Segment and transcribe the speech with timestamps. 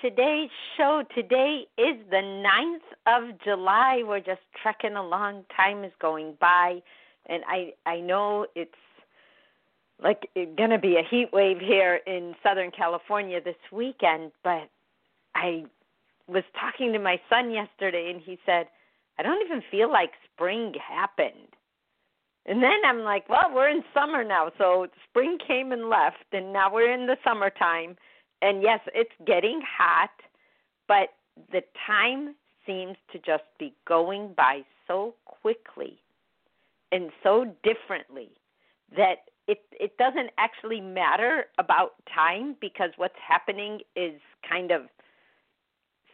[0.00, 1.02] Today's show.
[1.14, 4.02] Today is the 9th of July.
[4.04, 5.44] We're just trekking along.
[5.54, 6.82] Time is going by,
[7.26, 8.74] and I I know it's
[10.02, 14.68] like it's going to be a heat wave here in Southern California this weekend, but
[15.34, 15.64] I
[16.26, 18.68] was talking to my son yesterday, and he said,
[19.18, 21.56] "I don't even feel like spring happened."
[22.46, 24.50] And then I'm like, well, we're in summer now.
[24.56, 27.98] So spring came and left, and now we're in the summertime.
[28.42, 30.10] And yes, it's getting hot,
[30.86, 31.10] but
[31.52, 32.34] the time
[32.66, 35.98] seems to just be going by so quickly
[36.92, 38.30] and so differently
[38.96, 44.82] that it it doesn't actually matter about time because what's happening is kind of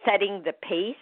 [0.05, 0.97] setting the pace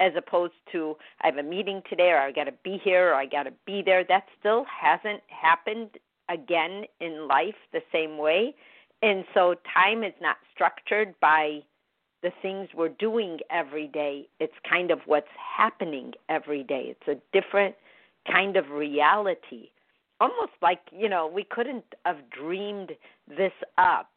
[0.00, 3.14] as opposed to I have a meeting today or I got to be here or
[3.14, 4.04] I got to be there.
[4.08, 5.90] That still hasn't happened
[6.28, 8.54] again in life the same way.
[9.02, 11.60] And so time is not structured by
[12.22, 14.28] the things we're doing every day.
[14.40, 16.96] It's kind of what's happening every day.
[16.96, 17.76] It's a different
[18.30, 19.70] kind of reality.
[20.20, 22.90] Almost like, you know, we couldn't have dreamed
[23.28, 24.10] this up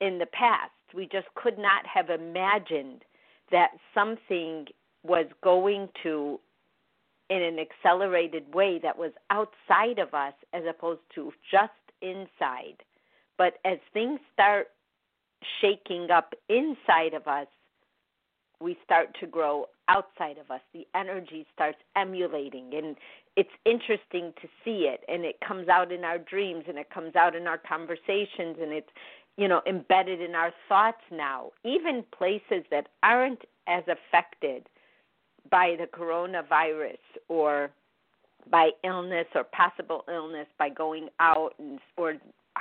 [0.00, 0.72] in the past.
[0.94, 3.02] We just could not have imagined
[3.50, 4.66] that something
[5.02, 6.38] was going to
[7.30, 12.82] in an accelerated way that was outside of us as opposed to just inside.
[13.38, 14.68] But as things start
[15.60, 17.46] shaking up inside of us,
[18.60, 20.60] we start to grow outside of us.
[20.72, 22.96] The energy starts emulating, and
[23.36, 25.00] it's interesting to see it.
[25.08, 28.72] And it comes out in our dreams, and it comes out in our conversations, and
[28.72, 28.88] it's
[29.36, 31.50] you know embedded in our thoughts now.
[31.64, 34.66] Even places that aren't as affected
[35.50, 36.98] by the coronavirus
[37.28, 37.70] or
[38.50, 42.14] by illness or possible illness by going out and, or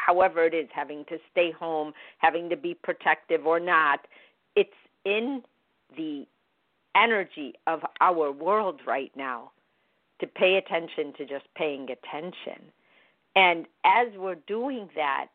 [0.05, 3.99] however it is having to stay home having to be protective or not
[4.55, 4.69] it's
[5.05, 5.41] in
[5.97, 6.25] the
[6.95, 9.51] energy of our world right now
[10.19, 12.61] to pay attention to just paying attention
[13.35, 15.27] and as we're doing that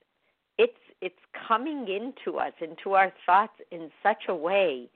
[0.59, 1.15] it's it's
[1.49, 4.89] coming into us into our thoughts in such a way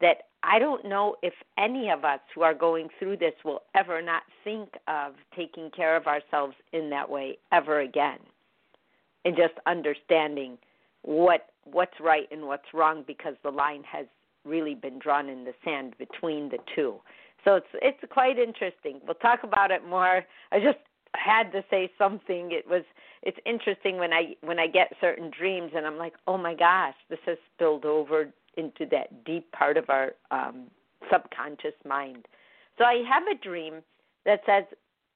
[0.00, 4.00] that I don't know if any of us who are going through this will ever
[4.00, 8.18] not think of taking care of ourselves in that way ever again.
[9.24, 10.58] And just understanding
[11.02, 14.06] what what's right and what's wrong because the line has
[14.44, 16.96] really been drawn in the sand between the two.
[17.44, 19.00] So it's it's quite interesting.
[19.04, 20.24] We'll talk about it more.
[20.52, 20.78] I just
[21.14, 22.52] had to say something.
[22.52, 22.82] It was
[23.22, 26.94] it's interesting when I when I get certain dreams and I'm like, "Oh my gosh,
[27.10, 30.66] this has spilled over into that deep part of our um,
[31.10, 32.26] subconscious mind.
[32.78, 33.82] So I have a dream
[34.24, 34.64] that says,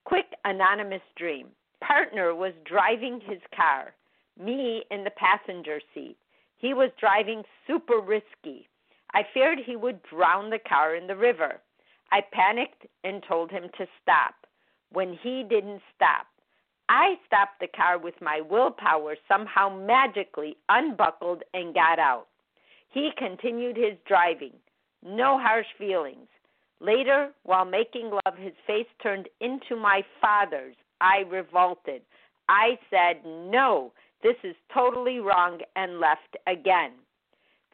[0.05, 1.49] Quick anonymous dream.
[1.87, 3.95] Partner was driving his car,
[4.43, 6.17] me in the passenger seat.
[6.57, 8.69] He was driving super risky.
[9.13, 11.61] I feared he would drown the car in the river.
[12.11, 14.35] I panicked and told him to stop.
[14.93, 16.27] When he didn't stop,
[16.89, 22.29] I stopped the car with my willpower, somehow magically unbuckled and got out.
[22.91, 24.55] He continued his driving.
[25.03, 26.29] No harsh feelings.
[26.81, 30.77] Later, while making love, his face turned into my father's.
[31.01, 32.03] I revolted.
[32.49, 36.93] I said, No, this is totally wrong, and left again.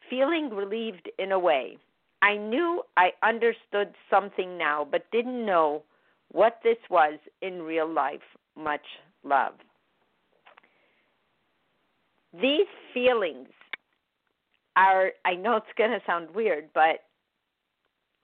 [0.09, 1.77] Feeling relieved in a way.
[2.21, 5.83] I knew I understood something now, but didn't know
[6.31, 8.21] what this was in real life.
[8.55, 8.85] Much
[9.23, 9.53] love.
[12.39, 13.49] These feelings
[14.75, 17.03] are I know it's going to sound weird, but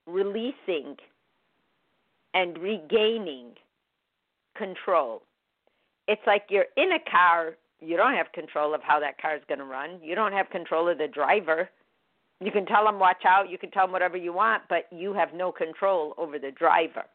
[0.05, 0.95] releasing
[2.33, 3.51] and regaining
[4.57, 5.21] control.
[6.07, 9.43] It's like you're in a car, you don't have control of how that car is
[9.47, 9.99] going to run.
[10.03, 11.69] You don't have control of the driver.
[12.39, 15.13] You can tell them watch out, you can tell them whatever you want, but you
[15.13, 17.05] have no control over the driver.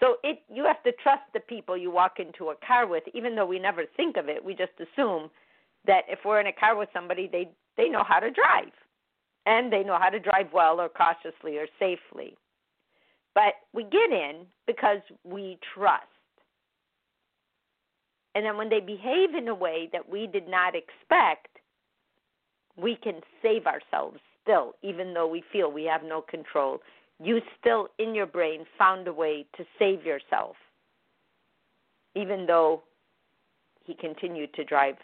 [0.00, 3.34] So it you have to trust the people you walk into a car with even
[3.36, 4.44] though we never think of it.
[4.44, 5.30] We just assume
[5.86, 8.72] that if we're in a car with somebody, they they know how to drive.
[9.46, 12.36] and they know how to drive well or cautiously or safely.
[13.34, 16.04] But we get in because we trust.
[18.34, 21.48] And then when they behave in a way that we did not expect,
[22.76, 26.80] we can save ourselves still, even though we feel we have no control.
[27.22, 30.56] You still, in your brain, found a way to save yourself,
[32.14, 32.82] even though
[33.84, 34.96] he continued to drive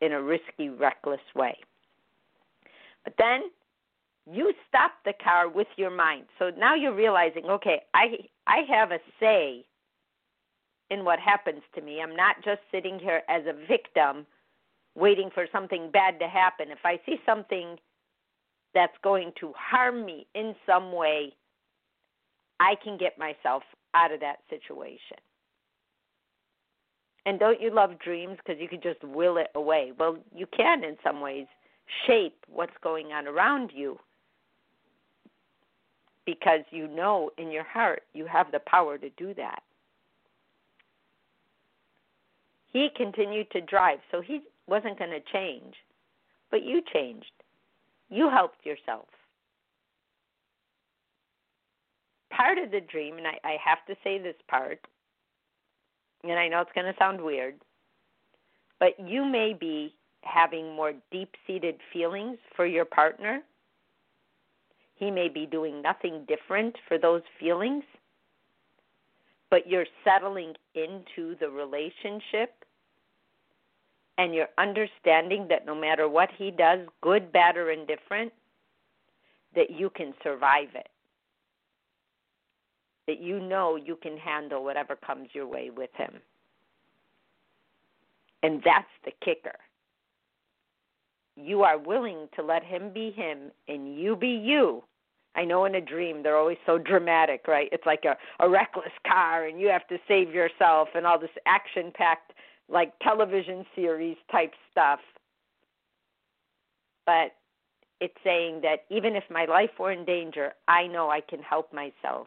[0.00, 1.58] in a risky, reckless way.
[3.04, 3.42] But then
[4.30, 6.24] you stop the car with your mind.
[6.38, 9.64] So now you're realizing, okay, I I have a say
[10.90, 12.00] in what happens to me.
[12.02, 14.26] I'm not just sitting here as a victim
[14.94, 16.70] waiting for something bad to happen.
[16.70, 17.76] If I see something
[18.74, 21.34] that's going to harm me in some way,
[22.60, 23.62] I can get myself
[23.94, 25.18] out of that situation.
[27.26, 29.92] And don't you love dreams because you can just will it away?
[29.98, 31.46] Well, you can in some ways
[32.06, 33.98] shape what's going on around you
[36.26, 39.62] because you know in your heart you have the power to do that.
[42.74, 45.74] He continued to drive, so he wasn't going to change.
[46.50, 47.30] But you changed.
[48.10, 49.06] You helped yourself.
[52.30, 54.80] Part of the dream, and I, I have to say this part,
[56.24, 57.54] and I know it's going to sound weird,
[58.80, 63.40] but you may be having more deep seated feelings for your partner.
[64.96, 67.84] He may be doing nothing different for those feelings,
[69.48, 72.63] but you're settling into the relationship
[74.18, 78.32] and you're understanding that no matter what he does, good, bad, or indifferent,
[79.54, 80.88] that you can survive it.
[83.06, 86.14] That you know you can handle whatever comes your way with him.
[88.42, 89.56] And that's the kicker.
[91.36, 94.84] You are willing to let him be him and you be you.
[95.34, 97.68] I know in a dream they're always so dramatic, right?
[97.72, 101.30] It's like a, a reckless car and you have to save yourself and all this
[101.46, 102.33] action packed
[102.68, 105.00] like television series type stuff.
[107.06, 107.32] But
[108.00, 111.72] it's saying that even if my life were in danger, I know I can help
[111.72, 112.26] myself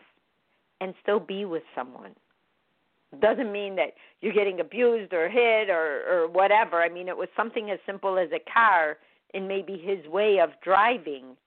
[0.82, 2.12] and still be with someone.
[3.22, 6.82] Doesn't mean that you're getting abused or hit or or whatever.
[6.82, 8.98] I mean, it was something as simple as a car
[9.34, 11.38] and maybe his way of driving.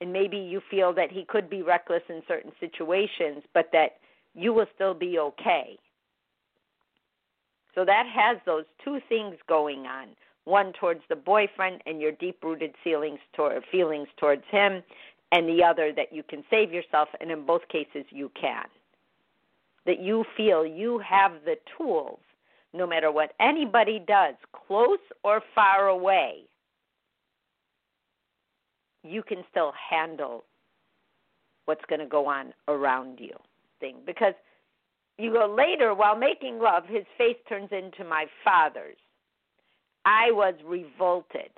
[0.00, 3.98] And maybe you feel that he could be reckless in certain situations, but that
[4.34, 5.78] you will still be okay.
[7.74, 10.08] So that has those two things going on
[10.44, 14.82] one towards the boyfriend and your deep rooted feelings toward, feelings towards him,
[15.32, 18.66] and the other that you can save yourself, and in both cases, you can.
[19.86, 22.20] That you feel you have the tools,
[22.72, 24.34] no matter what anybody does,
[24.66, 26.42] close or far away,
[29.02, 30.44] you can still handle
[31.66, 33.34] what's going to go on around you
[33.80, 34.34] thing because
[35.18, 38.96] you go later, while making love, his face turns into my father's.
[40.04, 41.50] I was revolted.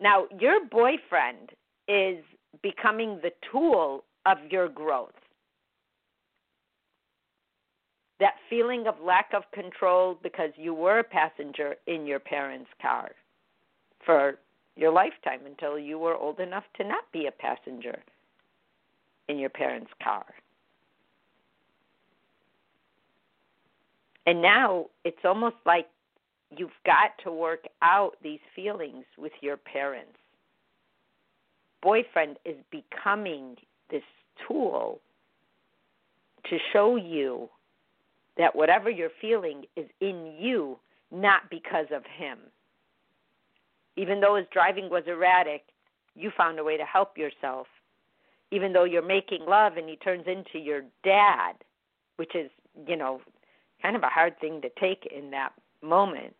[0.00, 1.50] Now, your boyfriend
[1.88, 2.24] is
[2.62, 5.10] becoming the tool of your growth.
[8.18, 13.10] That feeling of lack of control because you were a passenger in your parents' car
[14.04, 14.38] for
[14.76, 17.98] your lifetime until you were old enough to not be a passenger
[19.28, 20.24] in your parents' car.
[24.26, 25.86] And now it's almost like
[26.56, 30.18] you've got to work out these feelings with your parents.
[31.82, 33.56] Boyfriend is becoming
[33.90, 34.02] this
[34.46, 35.00] tool
[36.50, 37.48] to show you
[38.36, 40.78] that whatever you're feeling is in you,
[41.10, 42.38] not because of him.
[43.96, 45.62] Even though his driving was erratic,
[46.14, 47.66] you found a way to help yourself.
[48.50, 51.52] Even though you're making love and he turns into your dad,
[52.16, 52.50] which is,
[52.86, 53.20] you know,
[53.82, 55.52] kind of a hard thing to take in that
[55.82, 56.34] moment.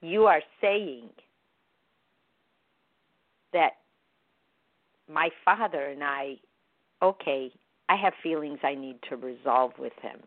[0.00, 1.10] You are saying
[3.52, 3.72] that
[5.08, 6.36] my father and I,
[7.02, 7.52] okay,
[7.88, 10.20] I have feelings I need to resolve with him.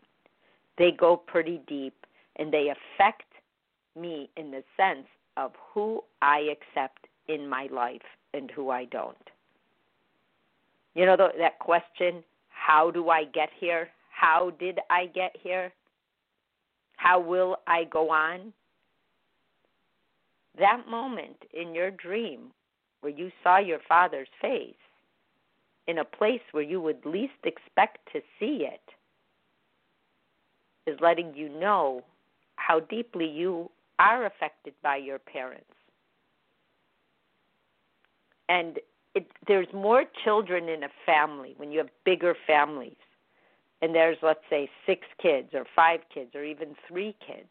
[0.78, 1.94] They go pretty deep
[2.36, 3.22] and they affect
[3.96, 5.06] me in the sense
[5.36, 8.02] of who I accept in my life
[8.32, 9.16] and who I don't.
[10.94, 12.22] You know that question,
[12.66, 13.88] how do I get here?
[14.10, 15.70] How did I get here?
[16.96, 18.54] How will I go on?
[20.58, 22.52] That moment in your dream
[23.00, 24.74] where you saw your father's face
[25.88, 28.80] in a place where you would least expect to see it
[30.90, 32.02] is letting you know
[32.56, 35.66] how deeply you are affected by your parents
[38.48, 38.78] and
[39.14, 42.96] it, there's more children in a family when you have bigger families,
[43.80, 47.48] and there's let's say six kids or five kids or even three kids.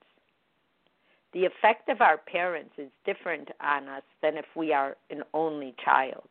[1.33, 5.73] The effect of our parents is different on us than if we are an only
[5.83, 6.27] child.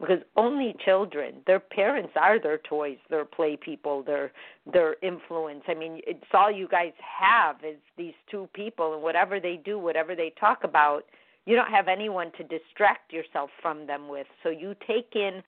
[0.00, 4.30] Because only children their parents are their toys their play people their
[4.70, 5.62] their influence.
[5.68, 9.78] I mean it's all you guys have is these two people and whatever they do
[9.78, 11.04] whatever they talk about
[11.46, 15.42] you don't have anyone to distract yourself from them with so you take in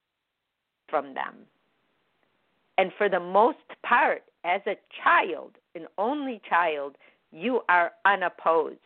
[0.89, 1.35] from them.
[2.77, 6.95] And for the most part as a child an only child
[7.31, 8.77] you are unopposed.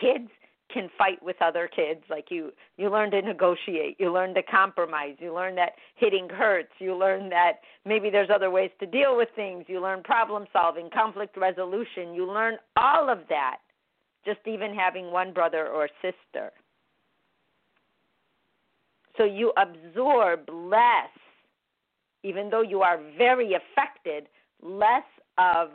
[0.00, 0.30] Kids
[0.72, 5.16] can fight with other kids like you you learn to negotiate you learn to compromise
[5.18, 9.28] you learn that hitting hurts you learn that maybe there's other ways to deal with
[9.34, 13.56] things you learn problem solving conflict resolution you learn all of that
[14.24, 16.52] just even having one brother or sister
[19.16, 21.10] so you absorb less
[22.22, 24.26] even though you are very affected
[24.62, 25.04] less
[25.38, 25.70] of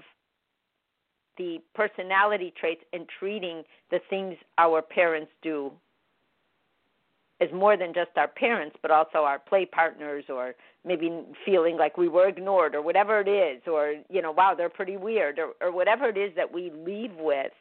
[1.38, 5.72] the personality traits and treating the things our parents do
[7.42, 11.12] as more than just our parents, but also our play partners, or maybe
[11.46, 14.96] feeling like we were ignored, or whatever it is, or you know, wow, they're pretty
[14.96, 17.52] weird, or, or whatever it is that we leave with.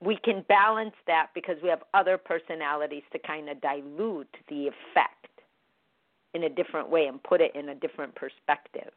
[0.00, 5.24] We can balance that because we have other personalities to kind of dilute the effect
[6.34, 8.90] in a different way and put it in a different perspective.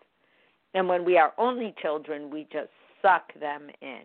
[0.73, 2.69] And when we are only children, we just
[3.01, 4.01] suck them in.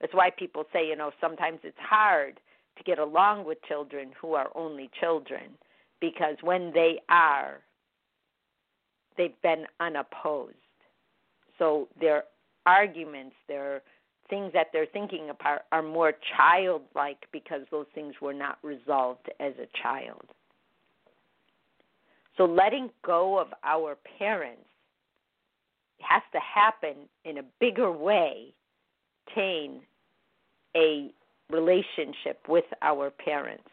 [0.00, 2.40] That's why people say, you know, sometimes it's hard
[2.76, 5.56] to get along with children who are only children
[6.00, 7.60] because when they are,
[9.16, 10.56] they've been unopposed.
[11.58, 12.24] So their
[12.66, 13.82] arguments, their
[14.32, 19.52] things that they're thinking about are more childlike because those things were not resolved as
[19.58, 20.24] a child.
[22.38, 24.62] So letting go of our parents
[26.00, 26.94] has to happen
[27.26, 28.54] in a bigger way,
[29.28, 29.82] attain
[30.74, 31.10] a
[31.50, 33.68] relationship with our parents.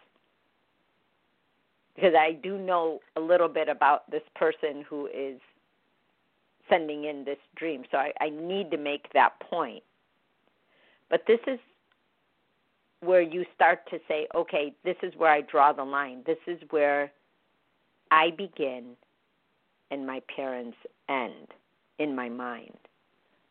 [1.96, 5.40] Because I do know a little bit about this person who is
[6.70, 9.84] sending in this dream, so I, I need to make that point.
[11.10, 11.60] But this is
[13.02, 16.24] where you start to say, okay, this is where I draw the line.
[16.26, 17.12] This is where
[18.12, 18.96] I begin
[19.92, 21.48] and my parents end
[21.98, 22.78] in my mind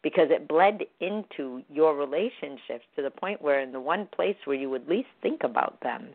[0.02, 4.56] because it bled into your relationships to the point where in the one place where
[4.56, 6.08] you would least think about them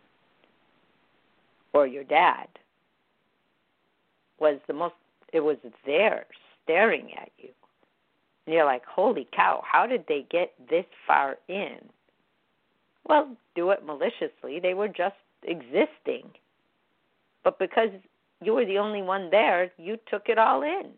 [1.74, 2.48] or your dad
[4.40, 4.96] was the most
[5.32, 6.26] it was there
[6.64, 7.50] staring at you
[8.46, 11.78] and you're like holy cow how did they get this far in
[13.08, 16.30] well do it maliciously they were just existing
[17.44, 17.90] but because
[18.42, 20.92] you were the only one there you took it all in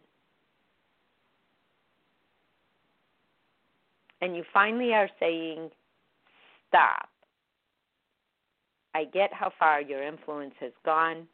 [4.25, 5.69] and you finally are saying,
[6.67, 7.09] stop.
[8.93, 11.27] I get how far your influence has gone.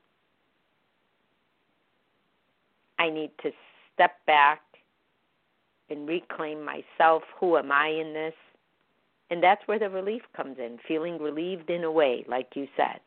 [2.99, 3.51] I need to
[3.93, 4.61] step back
[5.91, 7.23] and reclaim myself.
[7.39, 8.33] Who am I in this?
[9.29, 12.99] And that's where the relief comes in, feeling relieved in a way, like you said.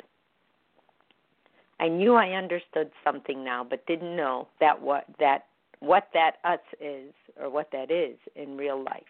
[1.81, 5.47] I knew I understood something now, but didn't know that what that
[5.81, 9.03] what that us is or what that is in real life.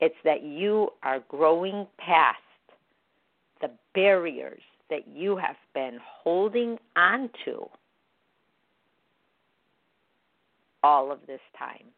[0.00, 2.38] It's that you are growing past
[3.62, 7.66] the barriers that you have been holding onto
[10.86, 11.88] all of this time.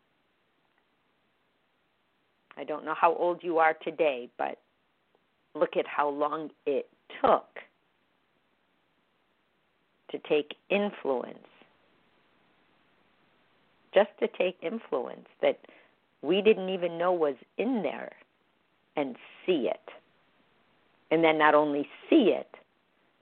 [2.56, 4.58] I don't know how old you are today, but
[5.54, 6.88] look at how long it
[7.22, 7.44] took
[10.10, 11.36] to take influence.
[13.92, 15.58] Just to take influence that
[16.22, 18.12] we didn't even know was in there
[18.96, 19.92] and see it.
[21.10, 22.54] And then not only see it,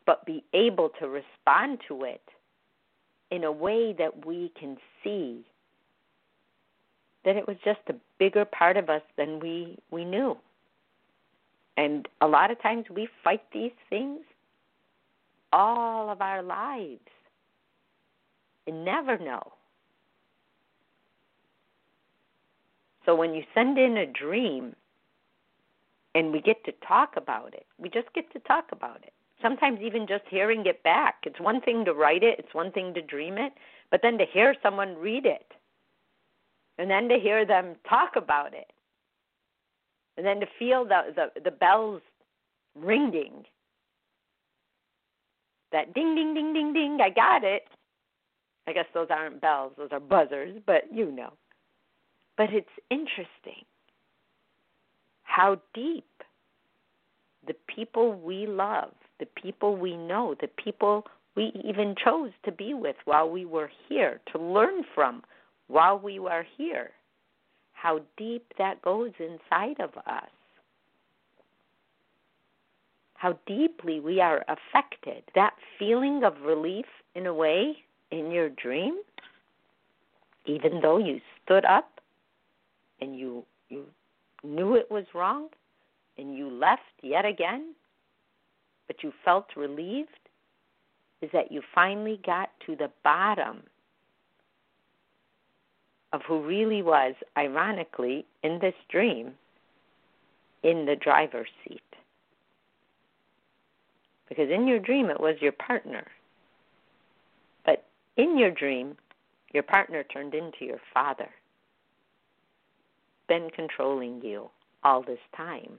[0.06, 2.22] but be able to respond to it
[3.32, 5.44] in a way that we can see
[7.26, 10.38] that it was just a bigger part of us than we we knew.
[11.76, 14.20] And a lot of times we fight these things
[15.52, 17.10] all of our lives
[18.66, 19.52] and never know
[23.06, 24.74] So when you send in a dream
[26.14, 29.12] and we get to talk about it, we just get to talk about it.
[29.40, 31.18] Sometimes even just hearing it back.
[31.22, 33.52] It's one thing to write it, it's one thing to dream it,
[33.90, 35.52] but then to hear someone read it
[36.78, 38.70] and then to hear them talk about it.
[40.16, 42.02] And then to feel the the, the bells
[42.74, 43.44] ringing.
[45.72, 47.64] That ding ding ding ding ding, I got it.
[48.66, 51.32] I guess those aren't bells, those are buzzers, but you know.
[52.36, 53.64] But it's interesting
[55.22, 56.04] how deep
[57.46, 58.90] the people we love,
[59.20, 61.04] the people we know, the people
[61.36, 65.22] we even chose to be with while we were here, to learn from
[65.68, 66.90] while we were here,
[67.72, 70.30] how deep that goes inside of us.
[73.14, 75.22] How deeply we are affected.
[75.34, 77.76] That feeling of relief, in a way,
[78.10, 78.98] in your dream,
[80.44, 82.00] even though you stood up
[83.00, 83.84] and you you
[84.44, 85.48] knew it was wrong
[86.18, 87.74] and you left yet again,
[88.86, 90.08] but you felt relieved,
[91.20, 93.62] is that you finally got to the bottom
[96.12, 99.32] of who really was, ironically, in this dream,
[100.62, 101.80] in the driver's seat.
[104.28, 106.06] Because in your dream, it was your partner
[107.64, 107.84] But
[108.16, 108.96] in your dream,
[109.52, 111.28] your partner turned into your father,
[113.28, 114.50] been controlling you
[114.84, 115.78] all this time.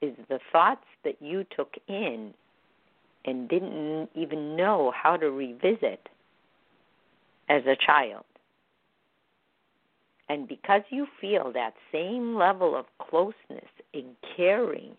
[0.00, 2.34] Is the thoughts that you took in
[3.24, 6.08] and didn't even know how to revisit
[7.48, 8.24] as a child.
[10.32, 14.92] And because you feel that same level of closeness and caring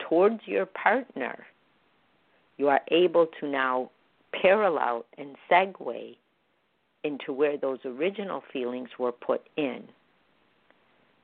[0.00, 1.46] towards your partner,
[2.58, 3.90] you are able to now
[4.32, 6.16] parallel and segue
[7.04, 9.84] into where those original feelings were put in.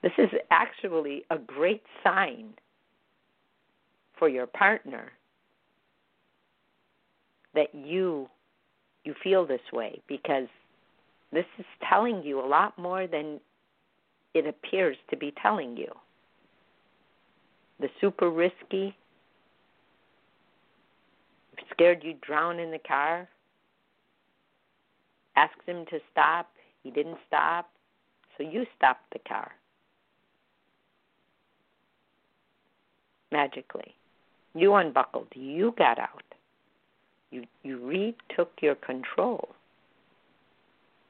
[0.04, 2.54] This is actually a great sign
[4.16, 5.10] for your partner
[7.56, 8.28] that you
[9.02, 10.46] you feel this way because
[11.36, 13.38] this is telling you a lot more than
[14.32, 15.92] it appears to be telling you.
[17.78, 18.96] The super risky
[21.70, 23.28] scared you'd drown in the car.
[25.36, 26.48] Asked him to stop.
[26.82, 27.68] He didn't stop.
[28.38, 29.52] So you stopped the car.
[33.30, 33.94] Magically.
[34.54, 35.28] You unbuckled.
[35.34, 36.22] You got out.
[37.30, 39.50] You you retook your control.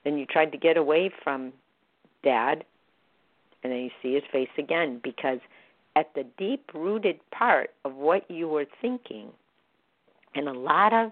[0.07, 1.53] Then you tried to get away from
[2.23, 2.63] dad
[3.65, 5.41] and then you see his face again because
[5.97, 9.31] at the deep rooted part of what you were thinking
[10.37, 11.11] and a lot of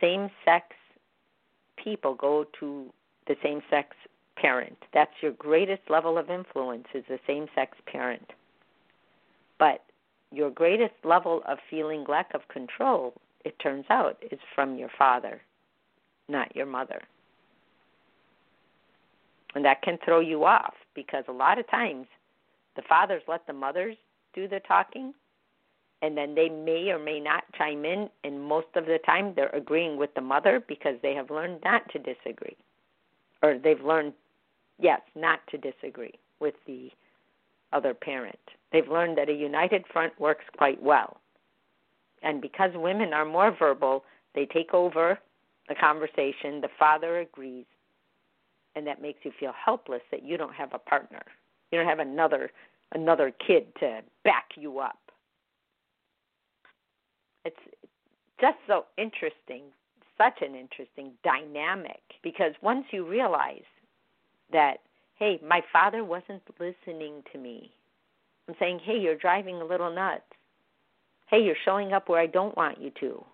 [0.00, 0.68] same sex
[1.76, 2.86] people go to
[3.26, 3.94] the same sex
[4.36, 4.78] parent.
[4.94, 8.32] That's your greatest level of influence is the same sex parent.
[9.58, 9.82] But
[10.32, 13.12] your greatest level of feeling lack of control,
[13.44, 15.42] it turns out, is from your father,
[16.26, 17.02] not your mother.
[19.54, 22.06] And that can throw you off because a lot of times
[22.76, 23.96] the fathers let the mothers
[24.34, 25.14] do the talking
[26.02, 29.48] and then they may or may not chime in and most of the time they're
[29.50, 32.56] agreeing with the mother because they have learned not to disagree.
[33.42, 34.12] Or they've learned
[34.78, 36.90] yes not to disagree with the
[37.72, 38.38] other parent.
[38.72, 41.20] They've learned that a united front works quite well.
[42.22, 45.18] And because women are more verbal they take over
[45.68, 47.66] the conversation the father agrees
[48.76, 51.22] and that makes you feel helpless that you don't have a partner
[51.70, 52.50] you don't have another
[52.92, 54.98] another kid to back you up
[57.44, 57.56] it's
[58.40, 59.62] just so interesting,
[60.18, 63.64] such an interesting dynamic because once you realize
[64.52, 64.78] that,
[65.18, 67.70] hey, my father wasn't listening to me,
[68.48, 70.22] I'm saying, hey, you're driving a little nuts.
[71.26, 73.24] Hey, you're showing up where I don't want you to.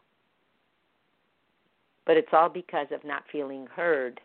[2.06, 4.20] But it's all because of not feeling heard.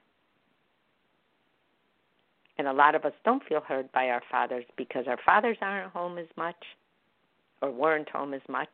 [2.57, 5.91] And a lot of us don't feel heard by our fathers because our fathers aren't
[5.91, 6.55] home as much
[7.61, 8.69] or weren't home as much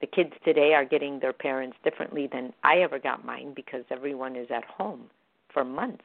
[0.00, 4.36] the kids today are getting their parents differently than I ever got mine because everyone
[4.36, 5.04] is at home
[5.52, 6.04] for months.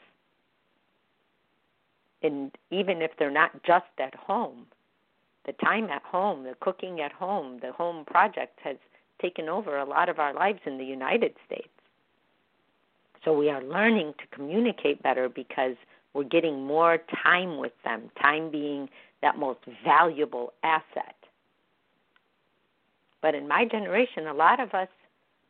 [2.23, 4.67] And even if they're not just at home,
[5.45, 8.77] the time at home, the cooking at home, the home project has
[9.21, 11.67] taken over a lot of our lives in the United States.
[13.25, 15.75] So we are learning to communicate better because
[16.13, 18.89] we're getting more time with them, time being
[19.21, 21.15] that most valuable asset.
[23.21, 24.87] But in my generation, a lot of us,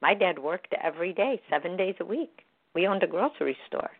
[0.02, 2.41] my dad worked every day, seven days a week.
[2.74, 3.91] We owned a grocery store.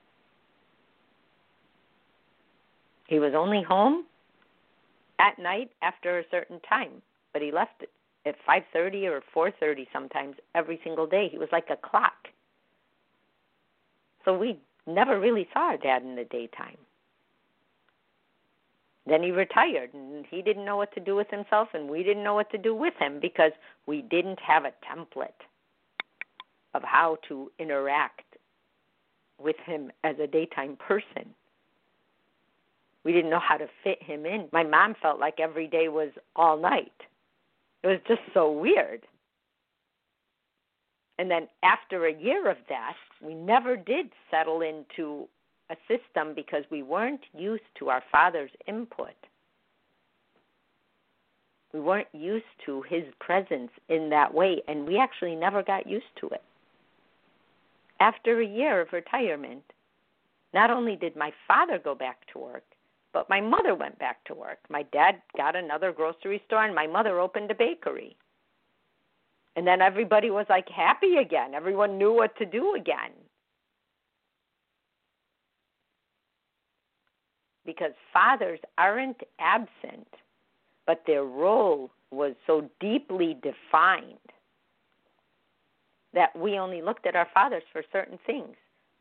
[3.08, 4.06] He was only home
[5.20, 7.02] at night after a certain time,
[7.34, 7.86] but he left
[8.26, 11.28] at 5:30 or 4:30 sometimes every single day.
[11.28, 12.30] He was like a clock.
[14.24, 16.78] So we never really saw our dad in the daytime.
[19.08, 22.24] Then he retired, and he didn't know what to do with himself, and we didn't
[22.24, 23.52] know what to do with him because
[23.88, 25.30] we didn't have a template
[26.74, 28.26] of how to interact
[29.40, 31.34] with him as a daytime person.
[33.04, 34.48] We didn't know how to fit him in.
[34.54, 36.92] My mom felt like every day was all night.
[37.84, 39.02] It was just so weird.
[41.20, 45.28] And then after a year of that, we never did settle into
[45.70, 49.16] a system because we weren't used to our father's input.
[51.74, 56.14] We weren't used to his presence in that way, and we actually never got used
[56.20, 56.44] to it.
[58.00, 59.64] After a year of retirement,
[60.54, 62.64] not only did my father go back to work,
[63.14, 64.60] but my mother went back to work.
[64.70, 68.18] My dad got another grocery store, and my mother opened a bakery.
[69.56, 71.54] And then everybody was like happy again.
[71.54, 73.12] Everyone knew what to do again.
[77.66, 80.08] Because fathers aren't absent,
[80.88, 84.18] but their role was so deeply defined
[86.14, 88.56] that we only looked at our fathers for certain things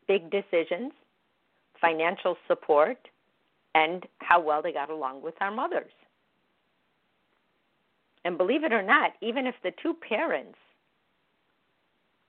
[0.07, 0.91] big decisions,
[1.79, 3.07] financial support,
[3.75, 5.91] and how well they got along with our mothers.
[8.23, 10.57] And believe it or not, even if the two parents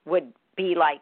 [0.05, 1.01] would be like,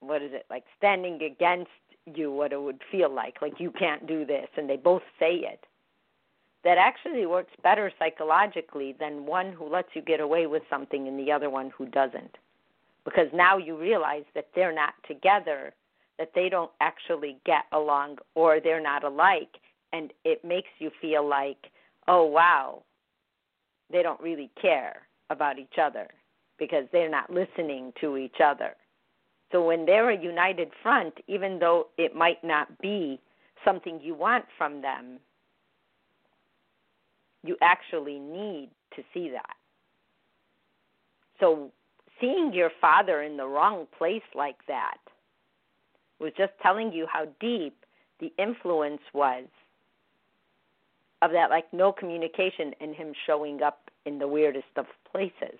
[0.00, 1.70] what is it, like standing against
[2.14, 5.36] you, what it would feel like, like you can't do this, and they both say
[5.36, 5.64] it,
[6.64, 11.18] that actually works better psychologically than one who lets you get away with something and
[11.18, 12.36] the other one who doesn't.
[13.04, 15.74] Because now you realize that they're not together,
[16.18, 19.58] that they don't actually get along, or they're not alike,
[19.92, 21.70] and it makes you feel like,
[22.08, 22.82] oh, wow,
[23.90, 26.08] they don't really care about each other
[26.58, 28.74] because they're not listening to each other.
[29.52, 33.20] So when they're a united front, even though it might not be
[33.64, 35.18] something you want from them,
[37.44, 39.56] you actually need to see that.
[41.40, 41.70] So
[42.20, 44.98] seeing your father in the wrong place like that
[46.20, 47.76] was just telling you how deep
[48.20, 49.44] the influence was
[51.24, 55.58] of that like no communication and him showing up in the weirdest of places.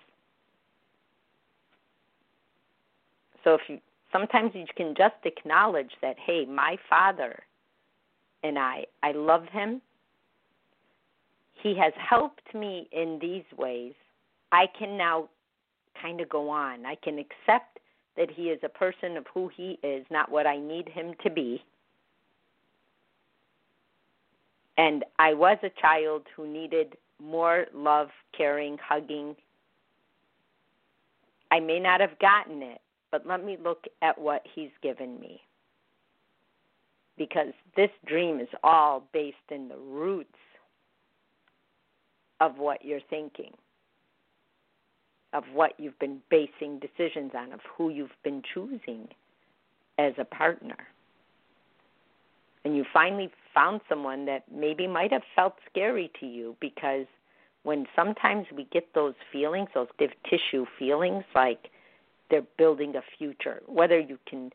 [3.43, 3.79] So if you
[4.11, 7.43] sometimes you can just acknowledge that hey, my father
[8.43, 9.81] and I I love him.
[11.63, 13.93] He has helped me in these ways.
[14.51, 15.29] I can now
[15.99, 16.85] kind of go on.
[16.85, 17.79] I can accept
[18.17, 21.29] that he is a person of who he is, not what I need him to
[21.29, 21.63] be.
[24.77, 29.35] And I was a child who needed more love, caring, hugging.
[31.51, 35.41] I may not have gotten it, but let me look at what he's given me.
[37.17, 40.29] Because this dream is all based in the roots
[42.41, 43.53] of what you're thinking,
[45.31, 49.07] of what you've been basing decisions on, of who you've been choosing
[49.97, 50.75] as a partner
[52.65, 57.07] and you finally found someone that maybe might have felt scary to you because
[57.63, 61.69] when sometimes we get those feelings, those div tissue feelings, like
[62.29, 64.51] they're building a future, whether you can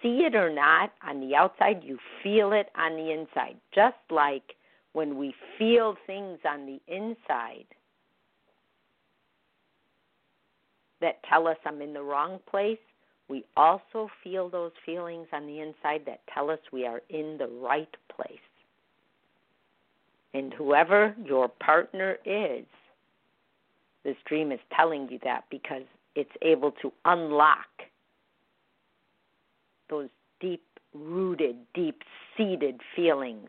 [0.00, 3.56] see it or not on the outside, you feel it on the inside.
[3.74, 4.54] Just like
[4.92, 7.66] when we feel things on the inside
[11.00, 12.78] that tell us I'm in the wrong place,
[13.28, 17.48] we also feel those feelings on the inside that tell us we are in the
[17.48, 18.38] right place.
[20.34, 22.66] And whoever your partner is,
[24.04, 25.84] this dream is telling you that because
[26.14, 27.66] it's able to unlock
[29.88, 30.08] those
[30.40, 32.02] deep rooted, deep
[32.36, 33.48] seated feelings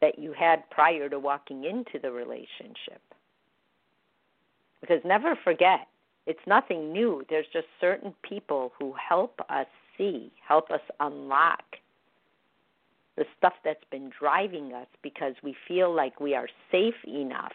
[0.00, 3.00] that you had prior to walking into the relationship.
[4.80, 5.88] Because never forget,
[6.26, 7.24] it's nothing new.
[7.30, 11.62] There's just certain people who help us see, help us unlock
[13.16, 17.52] the stuff that's been driving us because we feel like we are safe enough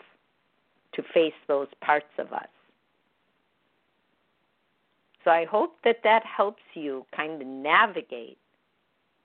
[0.94, 2.48] to face those parts of us.
[5.24, 8.40] So I hope that that helps you kind of navigate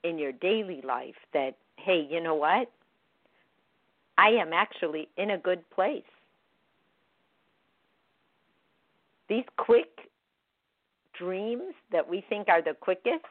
[0.03, 2.69] in your daily life that, hey, you know what?
[4.17, 6.03] I am actually in a good place
[9.29, 10.09] these quick
[11.17, 13.25] dreams that we think are the quickest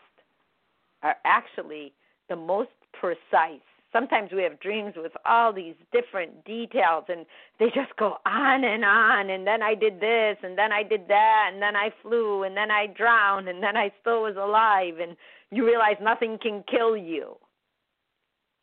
[1.03, 1.93] are actually
[2.29, 3.61] the most precise.
[3.93, 7.25] Sometimes we have dreams with all these different details and
[7.59, 11.09] they just go on and on and then I did this and then I did
[11.09, 14.99] that and then I flew and then I drowned and then I still was alive
[15.01, 15.17] and
[15.51, 17.37] you realize nothing can kill you.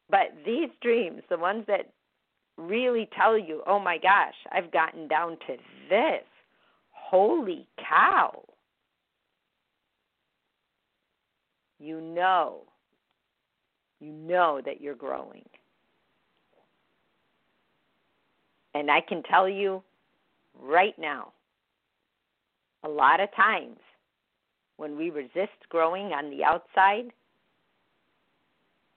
[0.09, 1.91] But these dreams, the ones that
[2.57, 5.57] really tell you, oh my gosh, I've gotten down to
[5.89, 6.23] this.
[7.13, 8.41] Holy cow.
[11.78, 12.62] You know,
[13.99, 15.45] you know that you're growing.
[18.73, 19.84] And I can tell you
[20.60, 21.34] right now,
[22.84, 23.78] a lot of times
[24.78, 27.12] when we resist growing on the outside,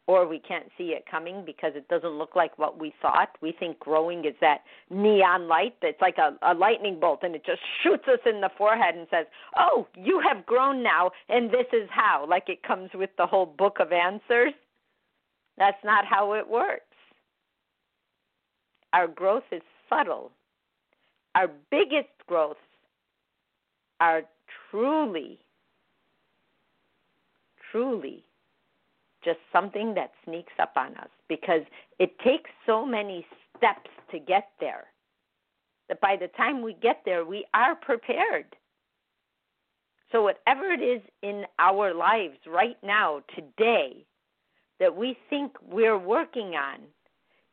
[0.07, 3.31] or we can't see it coming because it doesn't look like what we thought.
[3.41, 7.45] We think growing is that neon light that's like a, a lightning bolt and it
[7.45, 11.67] just shoots us in the forehead and says, Oh, you have grown now and this
[11.73, 12.25] is how.
[12.29, 14.53] Like it comes with the whole book of answers.
[15.59, 16.83] That's not how it works.
[18.93, 20.31] Our growth is subtle.
[21.35, 22.61] Our biggest growths
[24.01, 24.23] are
[24.71, 25.39] truly,
[27.73, 28.26] truly
[29.27, 31.63] just something that sneaks up on us because
[31.99, 34.85] it takes so many steps to get there
[35.89, 38.57] that by the time we get there, we are prepared.
[40.13, 44.07] So, whatever it is in our lives right now, today,
[44.79, 46.79] that we think we're working on,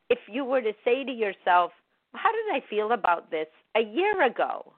[0.08, 1.72] if you were to say to yourself,
[2.14, 4.72] How did I feel about this a year ago?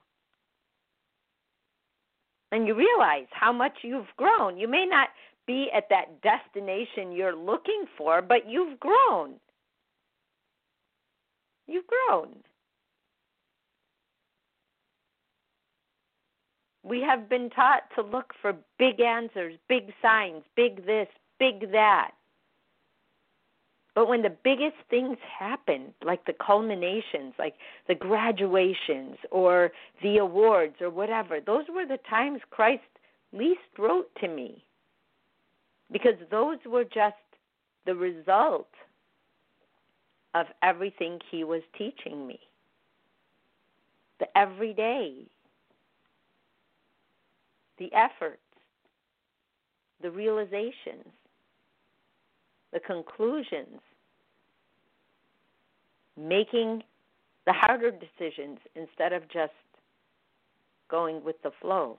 [2.51, 4.57] And you realize how much you've grown.
[4.57, 5.09] You may not
[5.47, 9.35] be at that destination you're looking for, but you've grown.
[11.65, 12.35] You've grown.
[16.83, 21.07] We have been taught to look for big answers, big signs, big this,
[21.39, 22.11] big that.
[23.93, 27.55] But when the biggest things happen, like the culminations, like
[27.87, 29.71] the graduations or
[30.03, 32.83] the awards or whatever, those were the times Christ
[33.33, 34.63] least wrote to me
[35.91, 37.15] because those were just
[37.85, 38.69] the result
[40.33, 42.39] of everything he was teaching me.
[44.19, 45.13] The everyday,
[47.79, 48.41] the efforts,
[50.01, 51.05] the realizations,
[52.73, 53.79] the conclusions,
[56.17, 56.83] making
[57.45, 59.53] the harder decisions instead of just
[60.89, 61.97] going with the flow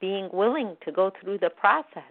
[0.00, 2.02] being willing to go through the process,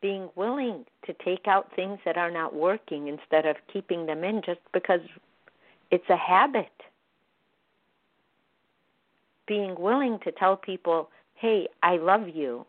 [0.00, 4.42] being willing to take out things that are not working instead of keeping them in
[4.44, 5.00] just because
[5.90, 6.72] it's a habit.
[9.46, 12.66] Being willing to tell people, hey, I love you.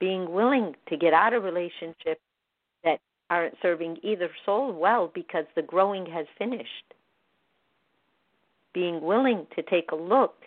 [0.00, 2.20] Being willing to get out of relationships
[2.84, 6.87] that aren't serving either soul well because the growing has finished
[8.78, 10.44] being willing to take a look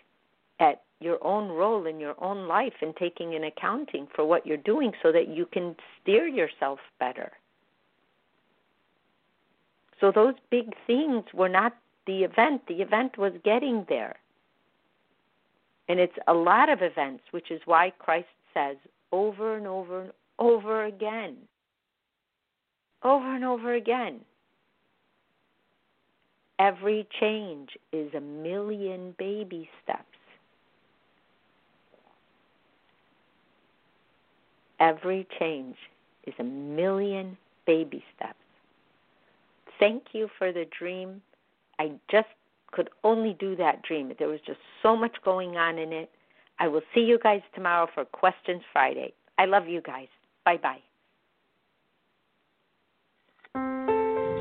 [0.58, 4.56] at your own role in your own life and taking an accounting for what you're
[4.56, 7.30] doing so that you can steer yourself better.
[10.00, 14.16] So those big things were not the event, the event was getting there.
[15.90, 18.78] And it's a lot of events, which is why Christ says
[19.12, 21.36] over and over and over again,
[23.02, 24.20] over and over again,
[26.62, 30.04] Every change is a million baby steps.
[34.78, 35.74] Every change
[36.24, 38.38] is a million baby steps.
[39.80, 41.20] Thank you for the dream.
[41.80, 42.28] I just
[42.70, 44.12] could only do that dream.
[44.16, 46.10] There was just so much going on in it.
[46.60, 49.12] I will see you guys tomorrow for Questions Friday.
[49.36, 50.06] I love you guys.
[50.44, 50.78] Bye bye.